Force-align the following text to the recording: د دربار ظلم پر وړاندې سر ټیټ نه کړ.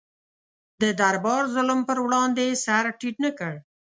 د 0.81 0.83
دربار 0.99 1.43
ظلم 1.53 1.79
پر 1.89 1.97
وړاندې 2.05 2.45
سر 2.63 2.85
ټیټ 2.99 3.15
نه 3.25 3.31
کړ. 3.39 3.53